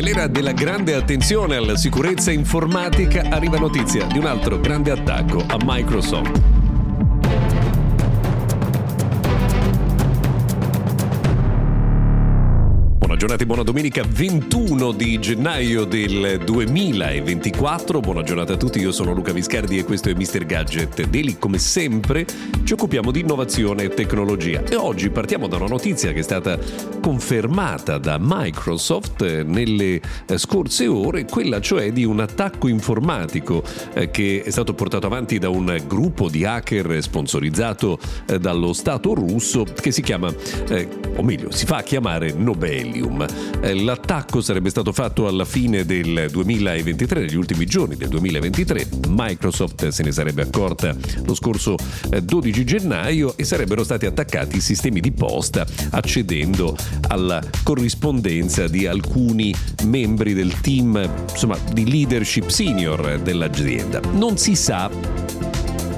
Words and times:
Nell'era 0.00 0.28
della 0.28 0.52
grande 0.52 0.94
attenzione 0.94 1.56
alla 1.56 1.76
sicurezza 1.76 2.30
informatica 2.30 3.20
arriva 3.28 3.58
notizia 3.58 4.06
di 4.06 4.16
un 4.16 4.24
altro 4.24 4.58
grande 4.58 4.92
attacco 4.92 5.44
a 5.46 5.58
Microsoft. 5.62 6.49
Giornata 13.20 13.42
e 13.42 13.46
buona 13.46 13.62
domenica 13.62 14.02
21 14.02 14.92
di 14.92 15.18
gennaio 15.18 15.84
del 15.84 16.40
2024. 16.42 18.00
Buona 18.00 18.22
giornata 18.22 18.54
a 18.54 18.56
tutti, 18.56 18.78
io 18.78 18.92
sono 18.92 19.12
Luca 19.12 19.30
Viscardi 19.30 19.76
e 19.76 19.84
questo 19.84 20.08
è 20.08 20.14
Mr. 20.14 20.46
Gadget 20.46 21.06
Daily. 21.06 21.36
Come 21.38 21.58
sempre 21.58 22.24
ci 22.64 22.72
occupiamo 22.72 23.10
di 23.10 23.20
innovazione 23.20 23.82
e 23.82 23.88
tecnologia 23.90 24.62
e 24.64 24.74
oggi 24.74 25.10
partiamo 25.10 25.48
da 25.48 25.56
una 25.56 25.66
notizia 25.66 26.12
che 26.12 26.20
è 26.20 26.22
stata 26.22 26.58
confermata 27.02 27.98
da 27.98 28.16
Microsoft 28.18 29.42
nelle 29.42 30.00
eh, 30.26 30.38
scorse 30.38 30.86
ore, 30.86 31.26
quella 31.26 31.60
cioè 31.60 31.92
di 31.92 32.04
un 32.04 32.20
attacco 32.20 32.68
informatico 32.68 33.62
eh, 33.92 34.10
che 34.10 34.42
è 34.42 34.50
stato 34.50 34.72
portato 34.72 35.06
avanti 35.06 35.38
da 35.38 35.50
un 35.50 35.78
gruppo 35.86 36.30
di 36.30 36.46
hacker 36.46 37.02
sponsorizzato 37.02 37.98
eh, 38.26 38.38
dallo 38.38 38.72
Stato 38.72 39.12
russo 39.12 39.64
che 39.64 39.90
si 39.90 40.00
chiama, 40.00 40.32
o 41.16 41.22
meglio, 41.22 41.50
si 41.50 41.66
fa 41.66 41.82
chiamare 41.82 42.32
Nobelium. 42.32 43.09
Ethereum. 43.10 43.26
Eh, 43.60 43.74
l'attacco 43.74 44.40
sarebbe 44.40 44.70
stato 44.70 44.92
fatto 44.92 45.26
alla 45.26 45.44
fine 45.44 45.84
del 45.84 46.28
2023, 46.30 47.20
negli 47.20 47.36
ultimi 47.36 47.66
giorni 47.66 47.96
del 47.96 48.08
2023. 48.08 48.88
Microsoft 49.08 49.88
se 49.88 50.02
ne 50.02 50.12
sarebbe 50.12 50.42
accorta 50.42 50.94
lo 51.24 51.34
scorso 51.34 51.76
12 52.22 52.60
eh, 52.60 52.64
gennaio 52.64 53.36
e 53.36 53.44
sarebbero 53.44 53.82
stati 53.84 54.06
attaccati 54.06 54.56
i 54.56 54.60
sistemi 54.60 55.00
di 55.00 55.12
posta 55.12 55.66
accedendo 55.90 56.76
alla 57.08 57.42
corrispondenza 57.62 58.68
di 58.68 58.86
alcuni 58.86 59.54
membri 59.84 60.34
del 60.34 60.60
team 60.60 61.08
insomma, 61.30 61.58
di 61.72 61.90
leadership 61.90 62.48
senior 62.48 63.20
dell'azienda. 63.20 64.00
Non 64.12 64.36
si 64.36 64.54
sa 64.54 65.49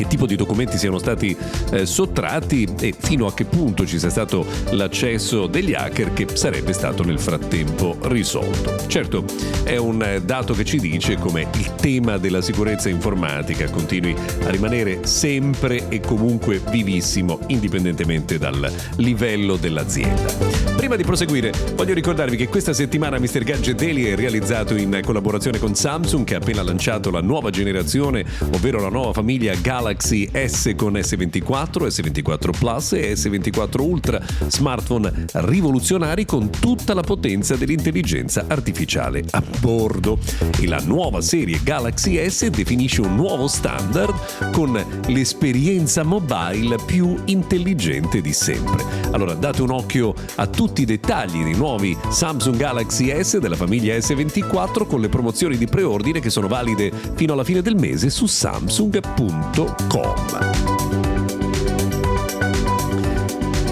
che 0.00 0.06
tipo 0.06 0.24
di 0.24 0.34
documenti 0.34 0.78
siano 0.78 0.98
stati 0.98 1.36
eh, 1.72 1.84
sottratti 1.84 2.66
e 2.80 2.94
fino 2.98 3.26
a 3.26 3.34
che 3.34 3.44
punto 3.44 3.84
ci 3.84 3.98
sia 3.98 4.08
stato 4.08 4.46
l'accesso 4.70 5.46
degli 5.46 5.74
hacker 5.74 6.14
che 6.14 6.26
sarebbe 6.32 6.72
stato 6.72 7.04
nel 7.04 7.18
frattempo 7.18 7.98
risolto. 8.02 8.76
Certo, 8.86 9.24
è 9.62 9.76
un 9.76 10.22
dato 10.24 10.54
che 10.54 10.64
ci 10.64 10.78
dice 10.78 11.16
come 11.16 11.46
il 11.52 11.74
tema 11.74 12.16
della 12.16 12.40
sicurezza 12.40 12.88
informatica 12.88 13.68
continui 13.68 14.16
a 14.44 14.48
rimanere 14.48 15.00
sempre 15.06 15.88
e 15.90 16.00
comunque 16.00 16.62
vivissimo 16.70 17.40
indipendentemente 17.48 18.38
dal 18.38 18.72
livello 18.96 19.56
dell'azienda. 19.56 20.69
Prima 20.80 20.96
di 20.96 21.04
proseguire, 21.04 21.52
voglio 21.74 21.92
ricordarvi 21.92 22.38
che 22.38 22.48
questa 22.48 22.72
settimana 22.72 23.18
Mr. 23.18 23.44
Gadget 23.44 23.76
Daily 23.76 24.04
è 24.04 24.16
realizzato 24.16 24.74
in 24.76 25.02
collaborazione 25.04 25.58
con 25.58 25.74
Samsung 25.74 26.24
che 26.24 26.36
ha 26.36 26.38
appena 26.38 26.62
lanciato 26.62 27.10
la 27.10 27.20
nuova 27.20 27.50
generazione, 27.50 28.24
ovvero 28.54 28.80
la 28.80 28.88
nuova 28.88 29.12
famiglia 29.12 29.54
Galaxy 29.56 30.30
S 30.32 30.72
con 30.76 30.94
S24, 30.94 31.86
S24 31.86 32.58
Plus 32.58 32.92
e 32.94 33.12
S24 33.12 33.80
Ultra, 33.82 34.22
smartphone 34.46 35.26
rivoluzionari 35.32 36.24
con 36.24 36.48
tutta 36.48 36.94
la 36.94 37.02
potenza 37.02 37.56
dell'intelligenza 37.56 38.46
artificiale 38.48 39.22
a 39.32 39.42
bordo. 39.60 40.18
E 40.58 40.66
la 40.66 40.80
nuova 40.82 41.20
serie 41.20 41.60
Galaxy 41.62 42.26
S 42.26 42.46
definisce 42.46 43.02
un 43.02 43.16
nuovo 43.16 43.48
standard 43.48 44.50
con 44.50 44.82
l'esperienza 45.08 46.04
mobile 46.04 46.76
più 46.86 47.16
intelligente 47.26 48.22
di 48.22 48.32
sempre. 48.32 48.82
Allora 49.10 49.34
date 49.34 49.60
un 49.60 49.72
occhio 49.72 50.14
a 50.36 50.46
tutti 50.46 50.68
i 50.78 50.84
dettagli 50.84 51.42
dei 51.42 51.54
nuovi 51.54 51.96
Samsung 52.08 52.56
Galaxy 52.56 53.10
S 53.22 53.38
della 53.38 53.56
famiglia 53.56 53.96
S24 53.96 54.86
con 54.86 55.00
le 55.00 55.08
promozioni 55.08 55.56
di 55.56 55.66
preordine 55.66 56.20
che 56.20 56.30
sono 56.30 56.48
valide 56.48 56.92
fino 57.14 57.32
alla 57.32 57.44
fine 57.44 57.62
del 57.62 57.76
mese 57.76 58.10
su 58.10 58.26
samsung.com 58.26 59.28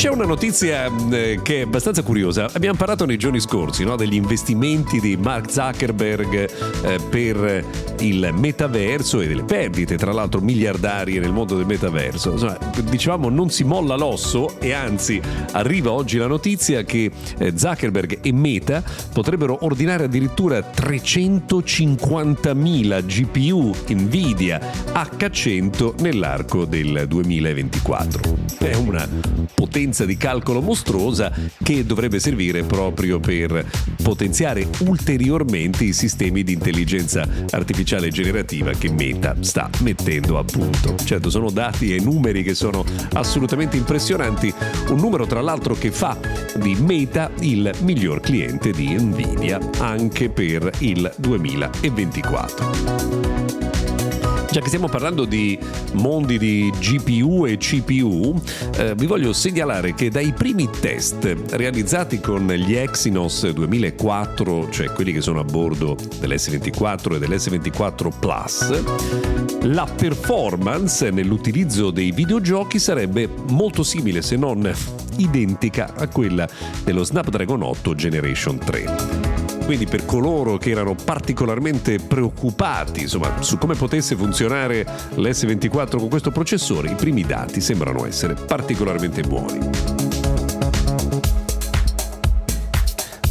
C'è 0.00 0.08
una 0.08 0.24
notizia 0.24 0.90
eh, 1.10 1.40
che 1.42 1.58
è 1.58 1.60
abbastanza 1.60 2.02
curiosa. 2.02 2.48
Abbiamo 2.54 2.78
parlato 2.78 3.04
nei 3.04 3.18
giorni 3.18 3.38
scorsi 3.38 3.84
no, 3.84 3.96
degli 3.96 4.14
investimenti 4.14 4.98
di 4.98 5.18
Mark 5.18 5.52
Zuckerberg 5.52 6.50
eh, 6.84 6.98
per 7.10 7.62
il 7.98 8.30
metaverso 8.32 9.20
e 9.20 9.28
delle 9.28 9.42
perdite, 9.42 9.98
tra 9.98 10.12
l'altro 10.12 10.40
miliardarie 10.40 11.20
nel 11.20 11.32
mondo 11.32 11.54
del 11.54 11.66
metaverso. 11.66 12.32
Insomma, 12.32 12.56
dicevamo 12.88 13.28
non 13.28 13.50
si 13.50 13.62
molla 13.62 13.94
l'osso 13.94 14.58
e 14.58 14.72
anzi 14.72 15.20
arriva 15.52 15.92
oggi 15.92 16.16
la 16.16 16.28
notizia 16.28 16.82
che 16.82 17.10
eh, 17.36 17.52
Zuckerberg 17.54 18.20
e 18.22 18.32
Meta 18.32 18.82
potrebbero 19.12 19.66
ordinare 19.66 20.04
addirittura 20.04 20.60
350.000 20.60 23.04
GPU 23.04 23.74
Nvidia 23.86 24.58
H100 24.94 26.00
nell'arco 26.00 26.64
del 26.64 27.04
2024. 27.06 28.38
È 28.56 28.74
una 28.76 29.06
potenza 29.54 29.88
potenza 29.90 30.04
di 30.04 30.16
calcolo 30.16 30.60
mostruosa 30.60 31.32
che 31.64 31.84
dovrebbe 31.84 32.20
servire 32.20 32.62
proprio 32.62 33.18
per 33.18 33.66
potenziare 34.00 34.68
ulteriormente 34.80 35.82
i 35.82 35.92
sistemi 35.92 36.44
di 36.44 36.52
intelligenza 36.52 37.26
artificiale 37.50 38.10
generativa 38.10 38.70
che 38.70 38.88
Meta 38.88 39.34
sta 39.40 39.68
mettendo 39.80 40.38
a 40.38 40.44
punto. 40.44 40.94
Certo, 40.94 41.28
sono 41.28 41.50
dati 41.50 41.92
e 41.92 42.00
numeri 42.00 42.44
che 42.44 42.54
sono 42.54 42.84
assolutamente 43.14 43.76
impressionanti, 43.76 44.54
un 44.90 45.00
numero 45.00 45.26
tra 45.26 45.40
l'altro 45.40 45.74
che 45.74 45.90
fa 45.90 46.16
di 46.54 46.76
Meta 46.76 47.28
il 47.40 47.68
miglior 47.80 48.20
cliente 48.20 48.70
di 48.70 48.94
Nvidia 48.94 49.58
anche 49.78 50.30
per 50.30 50.70
il 50.78 51.12
2024. 51.16 53.89
Già 54.50 54.60
che 54.60 54.66
stiamo 54.66 54.88
parlando 54.88 55.26
di 55.26 55.56
mondi 55.92 56.36
di 56.36 56.72
GPU 56.76 57.46
e 57.46 57.56
CPU, 57.56 58.34
eh, 58.78 58.96
vi 58.96 59.06
voglio 59.06 59.32
segnalare 59.32 59.94
che 59.94 60.10
dai 60.10 60.32
primi 60.32 60.68
test 60.68 61.36
realizzati 61.50 62.18
con 62.18 62.48
gli 62.48 62.74
Exynos 62.74 63.48
2004, 63.48 64.68
cioè 64.70 64.90
quelli 64.90 65.12
che 65.12 65.20
sono 65.20 65.38
a 65.38 65.44
bordo 65.44 65.96
dell'S24 66.18 67.14
e 67.14 67.18
dell'S24 67.20 68.10
Plus, 68.18 68.82
la 69.66 69.84
performance 69.84 71.10
nell'utilizzo 71.10 71.92
dei 71.92 72.10
videogiochi 72.10 72.80
sarebbe 72.80 73.28
molto 73.50 73.84
simile, 73.84 74.20
se 74.20 74.34
non 74.34 74.68
identica 75.14 75.94
a 75.94 76.08
quella 76.08 76.48
dello 76.82 77.04
Snapdragon 77.04 77.62
8 77.62 77.94
Generation 77.94 78.58
3 78.58 79.29
quindi 79.70 79.86
per 79.86 80.04
coloro 80.04 80.56
che 80.56 80.70
erano 80.70 80.96
particolarmente 80.96 82.00
preoccupati 82.00 83.02
insomma, 83.02 83.40
su 83.40 83.56
come 83.56 83.76
potesse 83.76 84.16
funzionare 84.16 84.84
l'S24 85.14 85.96
con 85.96 86.08
questo 86.08 86.32
processore, 86.32 86.90
i 86.90 86.96
primi 86.96 87.22
dati 87.22 87.60
sembrano 87.60 88.04
essere 88.04 88.34
particolarmente 88.34 89.22
buoni. 89.22 90.09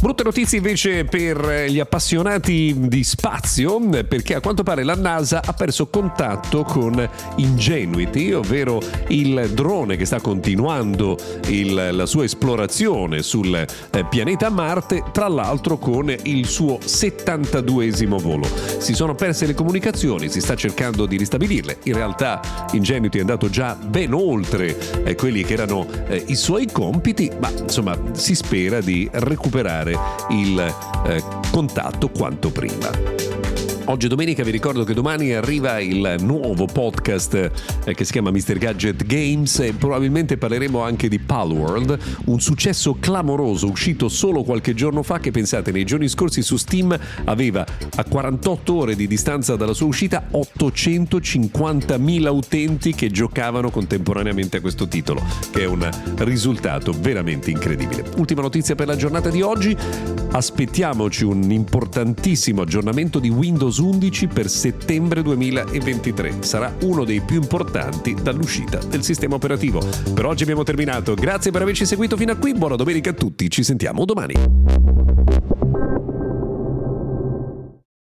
Brutte 0.00 0.22
notizie 0.22 0.56
invece 0.56 1.04
per 1.04 1.66
gli 1.68 1.78
appassionati 1.78 2.74
di 2.88 3.04
spazio, 3.04 3.78
perché 4.08 4.34
a 4.34 4.40
quanto 4.40 4.62
pare 4.62 4.82
la 4.82 4.94
NASA 4.94 5.42
ha 5.44 5.52
perso 5.52 5.88
contatto 5.88 6.62
con 6.62 7.06
Ingenuity, 7.36 8.32
ovvero 8.32 8.80
il 9.08 9.50
drone 9.52 9.98
che 9.98 10.06
sta 10.06 10.18
continuando 10.18 11.18
il, 11.48 11.90
la 11.92 12.06
sua 12.06 12.24
esplorazione 12.24 13.20
sul 13.20 13.54
eh, 13.54 14.04
pianeta 14.06 14.48
Marte, 14.48 15.04
tra 15.12 15.28
l'altro 15.28 15.76
con 15.76 16.10
il 16.22 16.46
suo 16.46 16.78
72esimo 16.78 18.22
volo. 18.22 18.48
Si 18.78 18.94
sono 18.94 19.14
perse 19.14 19.44
le 19.44 19.52
comunicazioni, 19.52 20.30
si 20.30 20.40
sta 20.40 20.56
cercando 20.56 21.04
di 21.04 21.18
ristabilirle. 21.18 21.76
In 21.82 21.92
realtà 21.92 22.40
Ingenuity 22.72 23.18
è 23.18 23.20
andato 23.20 23.50
già 23.50 23.74
ben 23.74 24.14
oltre 24.14 25.04
eh, 25.04 25.14
quelli 25.14 25.44
che 25.44 25.52
erano 25.52 25.86
eh, 26.08 26.24
i 26.28 26.36
suoi 26.36 26.68
compiti, 26.72 27.30
ma 27.38 27.50
insomma 27.50 27.98
si 28.12 28.34
spera 28.34 28.80
di 28.80 29.06
recuperare 29.12 29.89
il 30.30 30.74
eh, 31.06 31.22
contatto 31.50 32.08
quanto 32.08 32.50
prima. 32.50 33.39
Oggi 33.86 34.08
domenica, 34.08 34.44
vi 34.44 34.50
ricordo 34.50 34.84
che 34.84 34.94
domani 34.94 35.32
arriva 35.32 35.80
il 35.80 36.16
nuovo 36.20 36.66
podcast 36.66 37.50
eh, 37.84 37.94
che 37.94 38.04
si 38.04 38.12
chiama 38.12 38.30
Mr. 38.30 38.58
Gadget 38.58 39.04
Games 39.04 39.58
e 39.58 39.72
probabilmente 39.72 40.36
parleremo 40.36 40.80
anche 40.80 41.08
di 41.08 41.18
Palworld, 41.18 41.98
un 42.26 42.40
successo 42.40 42.96
clamoroso 43.00 43.68
uscito 43.68 44.08
solo 44.08 44.44
qualche 44.44 44.74
giorno 44.74 45.02
fa 45.02 45.18
che 45.18 45.32
pensate 45.32 45.72
nei 45.72 45.84
giorni 45.84 46.08
scorsi 46.08 46.42
su 46.42 46.56
Steam 46.56 46.96
aveva 47.24 47.66
a 47.96 48.04
48 48.04 48.74
ore 48.74 48.94
di 48.94 49.08
distanza 49.08 49.56
dalla 49.56 49.74
sua 49.74 49.86
uscita 49.86 50.28
850.000 50.30 52.28
utenti 52.28 52.94
che 52.94 53.10
giocavano 53.10 53.70
contemporaneamente 53.70 54.58
a 54.58 54.60
questo 54.60 54.86
titolo, 54.86 55.22
che 55.50 55.62
è 55.62 55.66
un 55.66 55.88
risultato 56.18 56.92
veramente 56.92 57.50
incredibile. 57.50 58.04
Ultima 58.16 58.42
notizia 58.42 58.76
per 58.76 58.86
la 58.86 58.96
giornata 58.96 59.30
di 59.30 59.42
oggi, 59.42 59.76
aspettiamoci 60.30 61.24
un 61.24 61.50
importantissimo 61.50 62.62
aggiornamento 62.62 63.18
di 63.18 63.30
Windows 63.70 63.78
11 63.78 64.26
per 64.26 64.48
settembre 64.48 65.22
2023. 65.22 66.42
Sarà 66.42 66.74
uno 66.82 67.04
dei 67.04 67.20
più 67.20 67.40
importanti 67.40 68.14
dall'uscita 68.14 68.78
del 68.78 69.02
sistema 69.02 69.36
operativo. 69.36 69.80
Per 70.12 70.26
oggi 70.26 70.42
abbiamo 70.42 70.64
terminato. 70.64 71.14
Grazie 71.14 71.50
per 71.50 71.62
averci 71.62 71.86
seguito 71.86 72.16
fino 72.16 72.32
a 72.32 72.36
qui. 72.36 72.52
Buona 72.52 72.76
domenica 72.76 73.10
a 73.10 73.14
tutti. 73.14 73.48
Ci 73.48 73.62
sentiamo 73.62 74.04
domani. 74.04 75.19